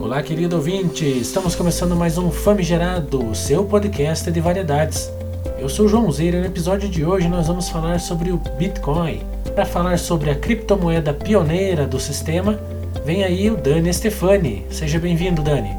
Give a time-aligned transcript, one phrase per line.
[0.00, 1.04] Olá, querido ouvinte!
[1.04, 5.10] Estamos começando mais um Famigerado, seu podcast de variedades.
[5.58, 8.36] Eu sou o João Zeira e no episódio de hoje nós vamos falar sobre o
[8.56, 9.20] Bitcoin.
[9.56, 12.60] Para falar sobre a criptomoeda pioneira do sistema,
[13.04, 14.64] vem aí o Dani Stefani.
[14.70, 15.76] Seja bem-vindo, Dani.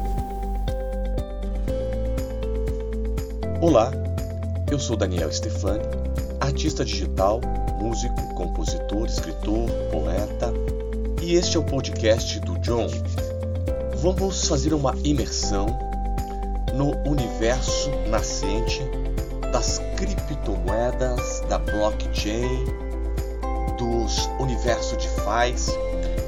[3.62, 3.90] Olá,
[4.70, 5.82] eu sou Daniel Stefani,
[6.40, 7.40] artista digital,
[7.80, 10.52] músico, compositor, escritor, poeta,
[11.22, 12.86] e este é o podcast do John
[14.02, 15.66] Vamos fazer uma imersão
[16.72, 18.80] no universo nascente
[19.52, 22.64] das criptomoedas, da blockchain,
[23.76, 25.76] dos universo de FIs,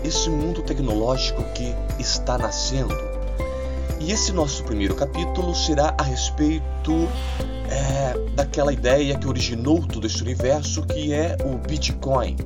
[0.05, 2.95] esse mundo tecnológico que está nascendo.
[4.01, 7.09] E esse nosso primeiro capítulo será a respeito
[7.71, 12.37] é, daquela ideia que originou todo esse universo, que é o Bitcoin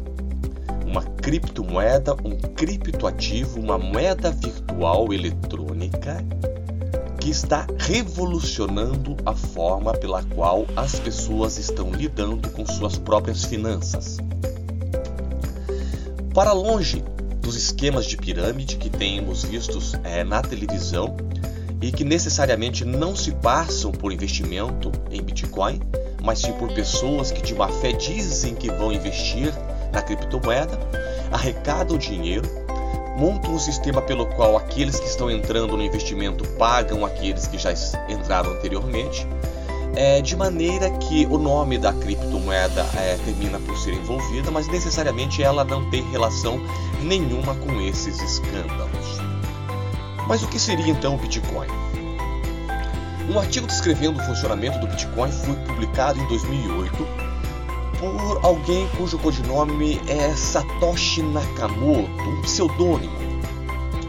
[0.97, 6.25] uma criptomoeda, um criptoativo, uma moeda virtual eletrônica
[7.21, 14.17] que está revolucionando a forma pela qual as pessoas estão lidando com suas próprias finanças.
[16.33, 17.05] Para longe
[17.43, 21.15] dos esquemas de pirâmide que temos vistos é, na televisão
[21.83, 25.79] e que necessariamente não se passam por investimento em Bitcoin,
[26.23, 29.53] mas sim por pessoas que de má fé dizem que vão investir
[29.93, 30.79] na criptomoeda,
[31.31, 32.49] arrecadam dinheiro,
[33.17, 37.73] montam um sistema pelo qual aqueles que estão entrando no investimento pagam aqueles que já
[38.09, 39.27] entraram anteriormente,
[39.95, 45.43] é, de maneira que o nome da criptomoeda é, termina por ser envolvida, mas necessariamente
[45.43, 46.61] ela não tem relação
[47.03, 49.19] nenhuma com esses escândalos.
[50.29, 51.69] Mas o que seria então o Bitcoin?
[53.33, 57.07] Um artigo descrevendo o funcionamento do Bitcoin foi publicado em 2008
[57.99, 63.17] por alguém cujo codinome é Satoshi Nakamoto, um pseudônimo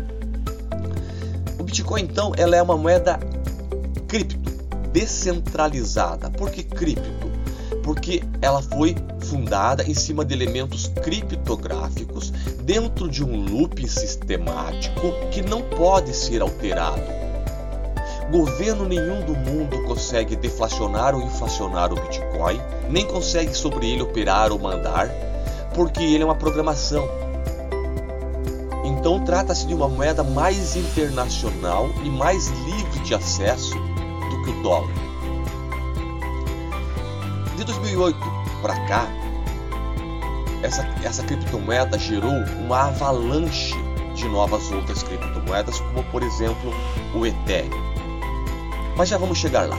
[1.69, 3.19] Bitcoin, então, ela é uma moeda
[4.07, 4.49] cripto,
[4.91, 6.31] descentralizada.
[6.31, 7.29] Por que cripto?
[7.83, 12.31] Porque ela foi fundada em cima de elementos criptográficos
[12.63, 17.03] dentro de um loop sistemático que não pode ser alterado.
[18.31, 22.59] Governo nenhum do mundo consegue deflacionar ou inflacionar o Bitcoin,
[22.89, 25.07] nem consegue sobre ele operar ou mandar,
[25.75, 27.07] porque ele é uma programação
[28.99, 34.61] então trata-se de uma moeda mais internacional e mais livre de acesso do que o
[34.61, 34.89] dólar.
[37.55, 38.17] De 2008
[38.61, 39.07] para cá,
[40.61, 43.73] essa, essa criptomoeda gerou uma avalanche
[44.15, 46.73] de novas outras criptomoedas, como por exemplo
[47.15, 47.71] o Ethereum.
[48.97, 49.77] Mas já vamos chegar lá.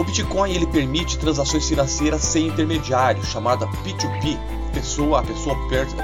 [0.00, 4.36] O Bitcoin ele permite transações financeiras sem intermediário, chamada P2P,
[4.74, 5.56] pessoa a pessoa,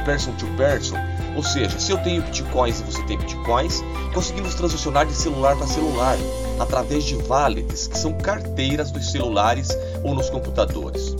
[0.04, 0.96] person to person,
[1.36, 3.82] ou seja, se eu tenho bitcoins e você tem bitcoins,
[4.12, 6.16] conseguimos transacionar de celular para celular
[6.58, 9.68] através de wallets, que são carteiras dos celulares
[10.02, 11.16] ou nos computadores.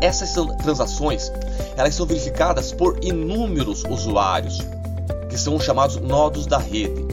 [0.00, 0.32] Essas
[0.62, 1.30] transações
[1.76, 4.58] elas são verificadas por inúmeros usuários,
[5.28, 7.06] que são chamados nodos da rede,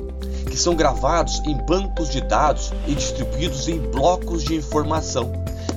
[0.49, 5.31] que são gravados em bancos de dados e distribuídos em blocos de informação,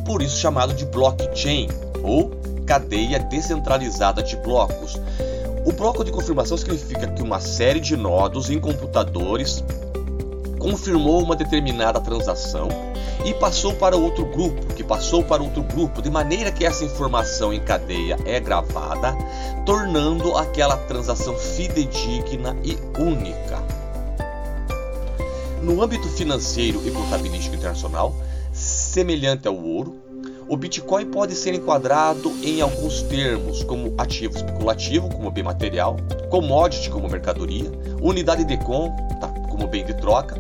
[0.07, 1.69] por isso chamado de blockchain
[2.03, 2.31] ou
[2.67, 4.99] cadeia descentralizada de blocos,
[5.65, 9.63] o bloco de confirmação significa que uma série de nodos em computadores
[10.59, 12.69] confirmou uma determinada transação
[13.25, 17.53] e passou para outro grupo, que passou para outro grupo, de maneira que essa informação
[17.53, 19.17] em cadeia é gravada,
[19.65, 23.63] tornando aquela transação fidedigna e única.
[25.63, 28.13] No âmbito financeiro e contabilístico internacional,
[28.53, 29.97] semelhante ao ouro,
[30.53, 35.97] o Bitcoin pode ser enquadrado em alguns termos, como ativo especulativo, como bem material,
[36.29, 37.73] commodity, como mercadoria,
[38.03, 40.37] unidade de conta, como bem de troca,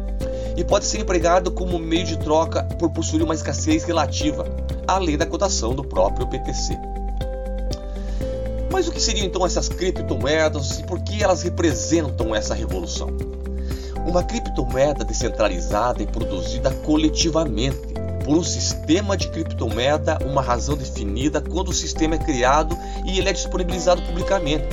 [0.54, 4.44] e pode ser empregado como meio de troca por possuir uma escassez relativa,
[4.86, 6.78] além da cotação do próprio BTC.
[8.70, 13.08] Mas o que seriam então essas criptomoedas e por que elas representam essa revolução?
[14.06, 21.68] Uma criptomoeda descentralizada e produzida coletivamente por um sistema de criptomoeda, uma razão definida quando
[21.68, 24.64] o sistema é criado e ele é disponibilizado publicamente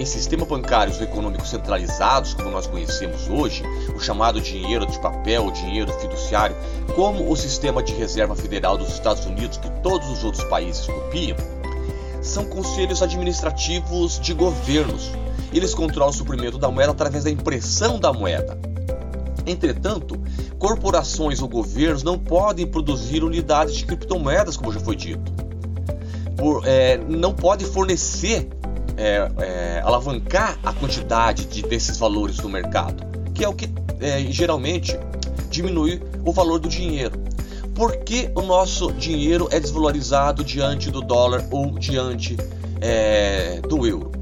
[0.00, 3.62] em sistemas bancários econômicos centralizados, como nós conhecemos hoje,
[3.94, 6.56] o chamado dinheiro de papel, o dinheiro fiduciário,
[6.94, 11.36] como o sistema de reserva federal dos Estados Unidos, que todos os outros países copiam,
[12.22, 15.10] são conselhos administrativos de governos.
[15.52, 18.58] Eles controlam o suprimento da moeda através da impressão da moeda.
[19.46, 20.18] Entretanto,
[20.60, 25.32] corporações ou governos não podem produzir unidades de criptomoedas, como já foi dito.
[26.36, 28.46] Por, é, não pode fornecer
[28.96, 33.02] é, é, alavancar a quantidade de, desses valores no mercado,
[33.32, 33.70] que é o que
[34.00, 34.98] é, geralmente
[35.48, 37.18] diminui o valor do dinheiro.
[37.74, 42.36] Por que o nosso dinheiro é desvalorizado diante do dólar ou diante
[42.82, 44.19] é, do euro?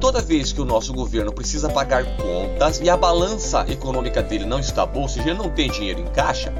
[0.00, 4.58] Toda vez que o nosso governo precisa pagar contas e a balança econômica dele não
[4.58, 6.52] está boa, ou seja, ele não tem dinheiro em caixa,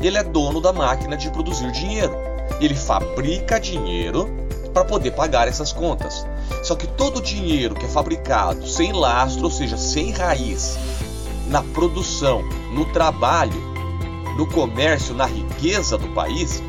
[0.00, 2.12] ele é dono da máquina de produzir dinheiro.
[2.60, 4.28] Ele fabrica dinheiro
[4.74, 6.26] para poder pagar essas contas.
[6.64, 10.76] Só que todo o dinheiro que é fabricado sem lastro, ou seja, sem raiz,
[11.46, 12.42] na produção,
[12.74, 13.62] no trabalho,
[14.36, 16.60] no comércio, na riqueza do país,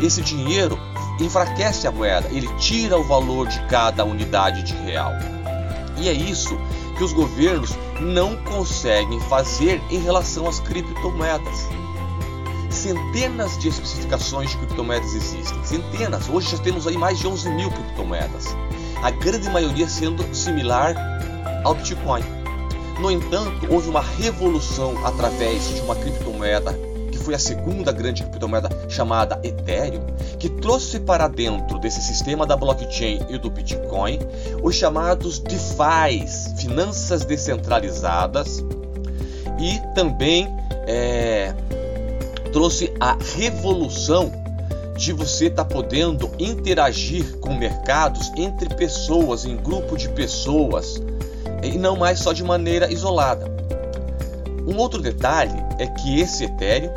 [0.00, 0.78] esse dinheiro
[1.20, 5.12] enfraquece a moeda, ele tira o valor de cada unidade de real.
[5.98, 6.56] E é isso
[6.96, 11.68] que os governos não conseguem fazer em relação às criptomoedas
[12.72, 16.28] centenas de especificações de criptomoedas existem, centenas.
[16.28, 18.56] Hoje já temos aí mais de 11 mil criptomoedas,
[19.02, 20.94] a grande maioria sendo similar
[21.64, 22.22] ao Bitcoin.
[22.98, 26.78] No entanto, houve uma revolução através de uma criptomoeda
[27.22, 30.04] foi a segunda grande criptomoeda chamada Ethereum,
[30.38, 34.18] que trouxe para dentro desse sistema da blockchain e do Bitcoin
[34.62, 36.26] os chamados DeFi,
[36.58, 38.62] finanças descentralizadas,
[39.58, 40.48] e também
[40.86, 41.54] é,
[42.52, 44.32] trouxe a revolução
[44.96, 51.00] de você estar tá podendo interagir com mercados entre pessoas, em grupo de pessoas,
[51.62, 53.50] e não mais só de maneira isolada.
[54.66, 56.92] Um outro detalhe é que esse Ethereum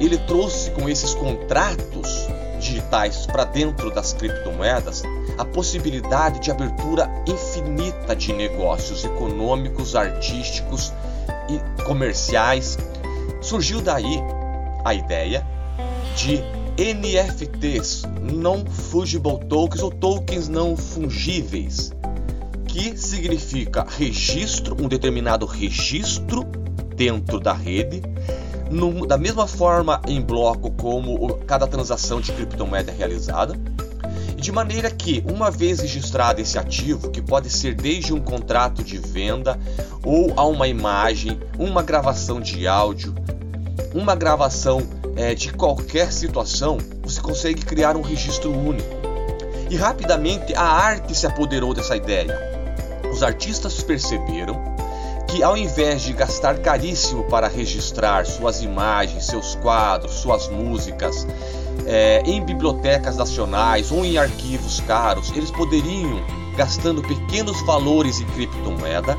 [0.00, 2.26] ele trouxe com esses contratos
[2.58, 5.02] digitais para dentro das criptomoedas
[5.38, 10.92] a possibilidade de abertura infinita de negócios econômicos, artísticos
[11.48, 12.78] e comerciais.
[13.40, 14.20] Surgiu daí
[14.84, 15.46] a ideia
[16.16, 16.42] de
[16.80, 21.92] NFTs, Non Fungible Tokens ou tokens não fungíveis,
[22.66, 26.44] que significa registro, um determinado registro
[26.94, 28.02] dentro da rede,
[29.06, 33.58] da mesma forma em bloco como cada transação de criptomoeda é realizada,
[34.36, 38.96] de maneira que, uma vez registrado esse ativo, que pode ser desde um contrato de
[38.96, 39.58] venda
[40.02, 43.14] ou a uma imagem, uma gravação de áudio,
[43.92, 44.82] uma gravação
[45.16, 48.88] é, de qualquer situação, você consegue criar um registro único.
[49.68, 52.38] E rapidamente a arte se apoderou dessa ideia.
[53.12, 54.79] Os artistas perceberam
[55.30, 61.26] que ao invés de gastar caríssimo para registrar suas imagens, seus quadros, suas músicas
[61.86, 66.20] é, em bibliotecas nacionais ou em arquivos caros, eles poderiam,
[66.56, 69.16] gastando pequenos valores em criptomoeda,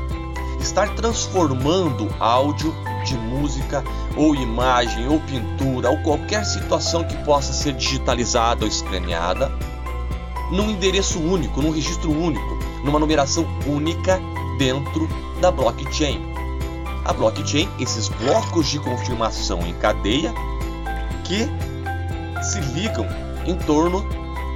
[0.60, 2.74] estar transformando áudio
[3.06, 3.82] de música
[4.14, 9.50] ou imagem ou pintura ou qualquer situação que possa ser digitalizada ou escaneada
[10.50, 14.20] num endereço único, num registro único, numa numeração única
[14.58, 15.08] dentro
[15.42, 16.22] da blockchain.
[17.04, 20.32] A blockchain, esses blocos de confirmação em cadeia
[21.24, 21.48] que
[22.44, 23.04] se ligam
[23.44, 24.06] em torno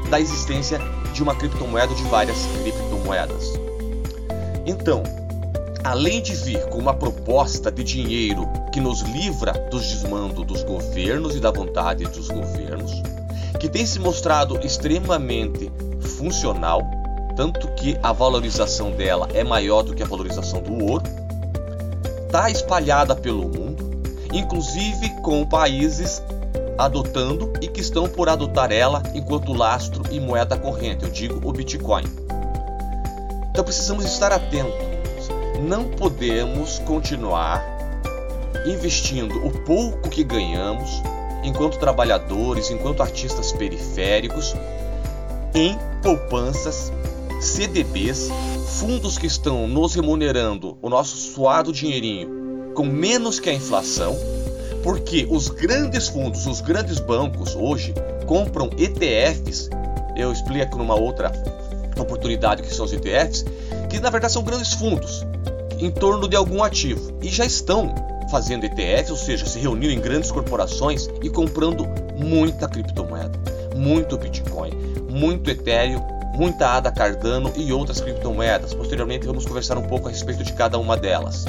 [0.08, 0.78] da existência
[1.12, 3.52] de uma criptomoeda de várias criptomoedas.
[4.64, 5.02] Então,
[5.82, 11.34] além de vir com uma proposta de dinheiro que nos livra dos desmandos dos governos
[11.34, 13.02] e da vontade dos governos,
[13.58, 15.68] que tem se mostrado extremamente
[16.16, 16.80] funcional,
[17.36, 21.04] tanto que a valorização dela é maior do que a valorização do ouro,
[22.24, 23.90] está espalhada pelo mundo,
[24.32, 26.22] inclusive com países
[26.78, 31.52] adotando e que estão por adotar ela enquanto lastro e moeda corrente, eu digo o
[31.52, 32.04] Bitcoin.
[33.50, 34.86] Então precisamos estar atentos.
[35.60, 37.64] Não podemos continuar
[38.66, 41.02] investindo o pouco que ganhamos
[41.42, 44.54] enquanto trabalhadores, enquanto artistas periféricos,
[45.54, 46.92] em poupanças,
[47.40, 48.28] CDBs,
[48.78, 52.36] fundos que estão nos remunerando o nosso suado dinheirinho
[52.76, 54.14] com menos que a inflação,
[54.82, 57.94] porque os grandes fundos, os grandes bancos hoje
[58.26, 59.70] compram ETFs.
[60.14, 61.32] Eu explico numa outra
[61.98, 63.44] oportunidade que são os ETFs,
[63.88, 65.24] que na verdade são grandes fundos
[65.78, 67.94] em torno de algum ativo e já estão
[68.30, 73.38] fazendo ETFs, ou seja, se reunindo em grandes corporações e comprando muita criptomoeda,
[73.74, 74.72] muito Bitcoin,
[75.08, 78.74] muito Ethereum, muita ADA Cardano e outras criptomoedas.
[78.74, 81.46] Posteriormente vamos conversar um pouco a respeito de cada uma delas.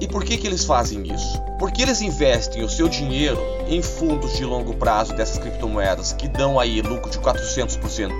[0.00, 1.40] E por que, que eles fazem isso?
[1.58, 6.60] Porque eles investem o seu dinheiro em fundos de longo prazo dessas criptomoedas que dão
[6.60, 8.10] aí lucro de 400%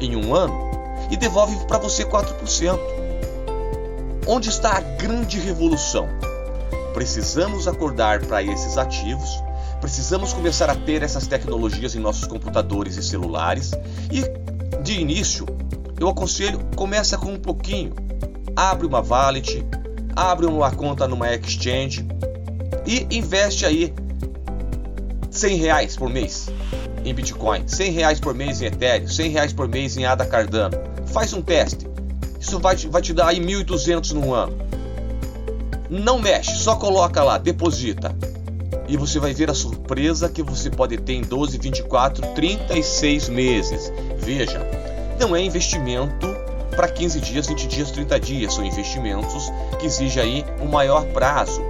[0.00, 0.54] em um ano
[1.10, 2.78] e devolvem para você 4%.
[4.26, 6.08] Onde está a grande revolução?
[6.94, 9.42] Precisamos acordar para esses ativos,
[9.80, 13.72] precisamos começar a ter essas tecnologias em nossos computadores e celulares
[14.10, 14.22] e
[14.82, 15.46] de início
[16.00, 17.94] eu aconselho começa com um pouquinho,
[18.56, 19.64] abre uma wallet,
[20.16, 22.04] abre uma conta numa exchange
[22.84, 23.94] e investe aí
[25.30, 26.50] 100 reais por mês
[27.04, 30.76] em Bitcoin, 100 reais por mês em Ethereum, 100 reais por mês em ADA Cardano.
[31.06, 31.86] Faz um teste.
[32.40, 34.56] Isso vai, vai te dar aí 1.200 no ano.
[35.88, 38.14] Não mexe, só coloca lá, deposita.
[38.88, 43.92] E você vai ver a surpresa que você pode ter em 12, 24, 36 meses.
[44.24, 44.64] Veja,
[45.18, 46.26] não é investimento
[46.76, 48.54] para 15 dias, 20 dias, 30 dias.
[48.54, 51.62] São investimentos que exigem aí um maior prazo.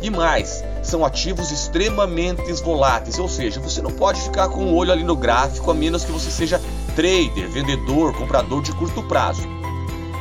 [0.00, 4.92] E mais, são ativos extremamente voláteis, ou seja, você não pode ficar com o olho
[4.92, 6.60] ali no gráfico a menos que você seja
[6.94, 9.42] trader, vendedor, comprador de curto prazo.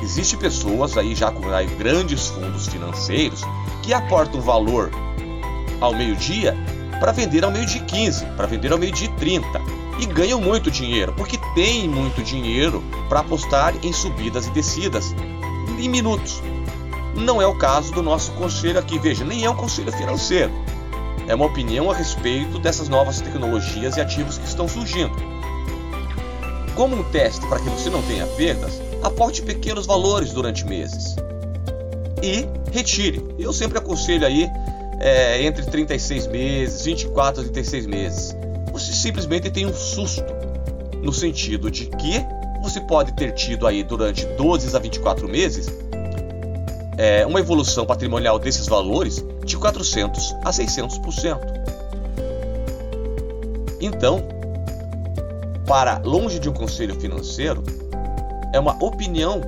[0.02, 1.42] Existem pessoas aí já com
[1.78, 3.42] grandes fundos financeiros
[3.84, 4.90] que aportam valor
[5.80, 6.56] ao meio-dia
[7.00, 11.38] para vender ao meio-dia 15, para vender ao meio-dia 30 e ganham muito dinheiro, porque
[11.56, 15.16] têm muito dinheiro para apostar em subidas e descidas
[15.80, 16.42] em minutos.
[17.16, 20.52] Não é o caso do nosso conselho aqui, veja, nem é um conselho financeiro.
[21.28, 25.16] É uma opinião a respeito dessas novas tecnologias e ativos que estão surgindo.
[26.76, 31.16] Como um teste para que você não tenha perdas, aporte pequenos valores durante meses
[32.22, 33.24] e retire.
[33.38, 34.48] Eu sempre aconselho aí
[35.00, 38.37] é, entre 36 meses, 24 a 36 meses.
[38.78, 40.24] Você simplesmente tem um susto,
[41.02, 42.24] no sentido de que
[42.62, 45.68] você pode ter tido aí durante 12 a 24 meses
[46.96, 51.40] é, uma evolução patrimonial desses valores de 400 a 600%.
[53.82, 54.24] Então,
[55.66, 57.64] para longe de um conselho financeiro,
[58.54, 59.42] é uma opinião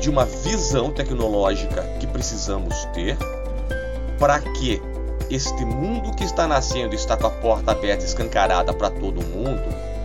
[0.00, 3.16] de uma visão tecnológica que precisamos ter
[4.20, 4.80] para que
[5.30, 9.62] este mundo que está nascendo está com a porta aberta escancarada para todo mundo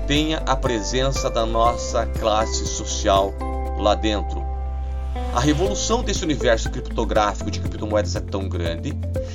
[0.07, 3.33] tenha a presença da nossa classe social
[3.77, 4.43] lá dentro.
[5.33, 8.93] A revolução desse universo criptográfico de criptomoedas é tão grande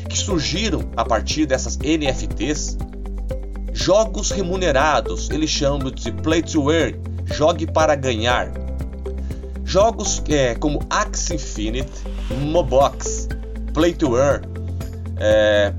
[0.09, 2.79] que surgiram a partir dessas NFTs
[3.73, 8.53] jogos remunerados, eles chamam de play to earn, jogue para ganhar.
[9.65, 11.91] Jogos é, como Axie Infinite,
[12.41, 13.29] Mobox,
[13.73, 14.43] Play to Earn,
[15.21, 15.73] é,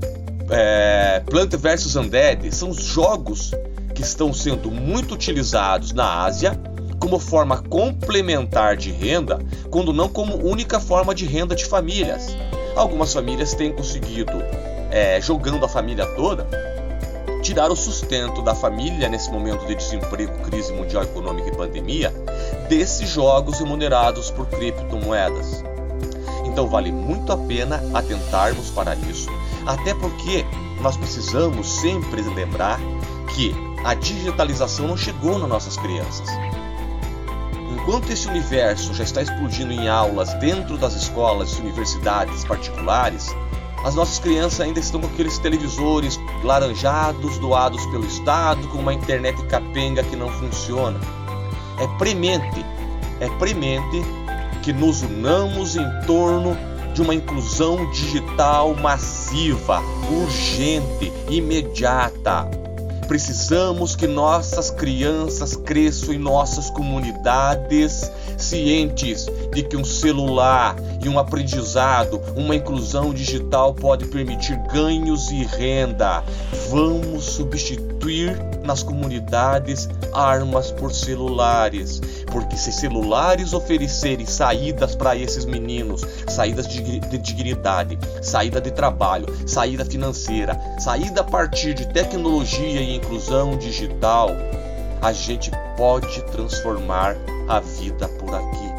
[0.50, 3.50] é, Plant vs Undead são jogos
[3.94, 6.58] que estão sendo muito utilizados na Ásia
[7.00, 12.36] como forma complementar de renda, quando não como única forma de renda de famílias.
[12.76, 14.32] Algumas famílias têm conseguido,
[14.88, 16.46] é, jogando a família toda,
[17.42, 22.14] tirar o sustento da família nesse momento de desemprego, crise mundial econômica e pandemia
[22.68, 25.71] desses jogos remunerados por criptomoedas.
[26.52, 29.30] Então vale muito a pena atentarmos para isso,
[29.66, 30.44] até porque
[30.82, 32.78] nós precisamos sempre lembrar
[33.34, 36.28] que a digitalização não chegou nas nossas crianças.
[37.72, 43.34] Enquanto esse universo já está explodindo em aulas dentro das escolas e universidades particulares,
[43.82, 49.42] as nossas crianças ainda estão com aqueles televisores laranjados doados pelo Estado, com uma internet
[49.46, 51.00] capenga que não funciona.
[51.80, 52.64] É premente,
[53.20, 54.04] é premente
[54.62, 56.56] que nos unamos em torno
[56.94, 62.48] de uma inclusão digital massiva, urgente, imediata.
[63.08, 71.18] Precisamos que nossas crianças cresçam em nossas comunidades cientes de que um celular e um
[71.18, 76.22] aprendizado, uma inclusão digital pode permitir ganhos e renda.
[76.70, 86.02] Vamos substituir nas comunidades armas por celulares, porque se celulares oferecerem saídas para esses meninos,
[86.28, 92.96] saídas de, de dignidade, saída de trabalho, saída financeira, saída a partir de tecnologia e
[92.96, 94.30] inclusão digital,
[95.02, 97.16] a gente pode transformar
[97.48, 98.72] a vida por aqui.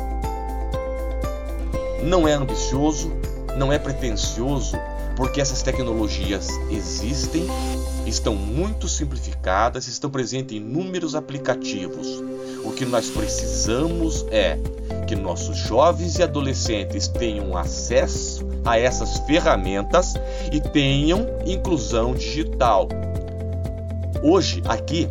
[2.01, 3.11] Não é ambicioso,
[3.57, 4.77] não é pretensioso,
[5.17, 7.45] porque essas tecnologias existem,
[8.05, 12.23] estão muito simplificadas, estão presentes em inúmeros aplicativos.
[12.63, 14.57] O que nós precisamos é
[15.05, 20.13] que nossos jovens e adolescentes tenham acesso a essas ferramentas
[20.51, 22.87] e tenham inclusão digital.
[24.23, 25.09] Hoje, aqui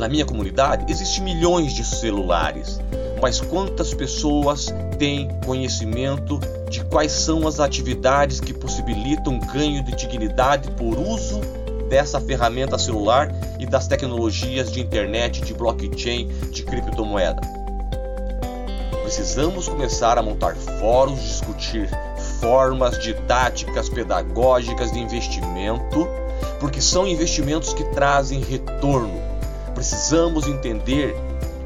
[0.00, 2.80] na minha comunidade, existem milhões de celulares,
[3.20, 6.40] mas quantas pessoas têm conhecimento
[6.70, 11.40] de quais são as atividades que possibilitam ganho de dignidade por uso
[11.90, 17.40] dessa ferramenta celular e das tecnologias de internet, de blockchain, de criptomoeda?
[19.02, 21.90] Precisamos começar a montar fóruns, discutir
[22.40, 26.08] formas didáticas, pedagógicas de investimento,
[26.58, 29.29] porque são investimentos que trazem retorno
[29.90, 31.16] precisamos entender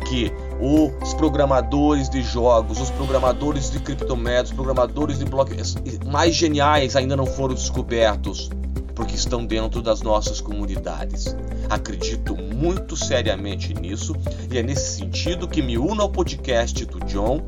[0.08, 6.96] que os programadores de jogos, os programadores de criptomoedas, os programadores de blockchain mais geniais
[6.96, 8.50] ainda não foram descobertos,
[8.94, 11.36] porque estão dentro das nossas comunidades.
[11.68, 14.16] Acredito muito seriamente nisso
[14.50, 17.42] e é nesse sentido que me uno ao podcast do John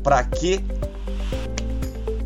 [0.00, 0.64] para que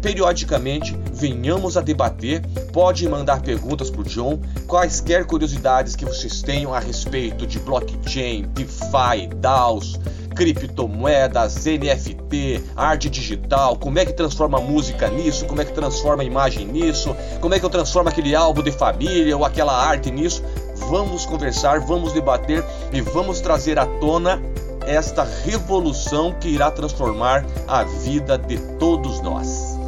[0.02, 2.42] periodicamente venhamos a debater.
[2.70, 8.42] Pode mandar perguntas para o John, quaisquer curiosidades que vocês tenham a respeito de blockchain,
[8.54, 9.98] DeFi, DAOs,
[10.34, 16.22] criptomoedas, NFT, arte digital, como é que transforma a música nisso, como é que transforma
[16.22, 20.10] a imagem nisso, como é que eu transformo aquele álbum de família ou aquela arte
[20.10, 20.42] nisso.
[20.90, 24.42] Vamos conversar, vamos debater e vamos trazer à tona
[24.86, 29.78] esta revolução que irá transformar a vida de todos nós.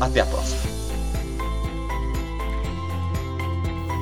[0.00, 0.81] Até a próxima.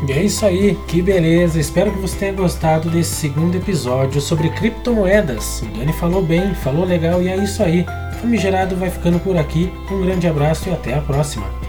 [0.09, 1.61] E é isso aí, que beleza!
[1.61, 5.61] Espero que você tenha gostado desse segundo episódio sobre criptomoedas.
[5.63, 7.85] O Dani falou bem, falou legal e é isso aí.
[8.21, 9.71] Famigerado vai ficando por aqui.
[9.91, 11.60] Um grande abraço e até a próxima.